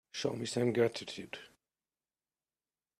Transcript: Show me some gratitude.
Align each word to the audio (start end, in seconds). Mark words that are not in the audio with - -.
Show 0.11 0.31
me 0.33 0.47
some 0.47 0.73
gratitude. 0.73 1.37